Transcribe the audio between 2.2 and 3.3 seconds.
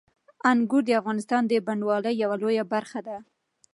یوه لویه برخه ده.